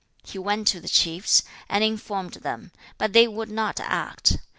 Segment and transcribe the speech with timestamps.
[0.23, 4.37] He went to the chiefs, and informed them, but they would not act.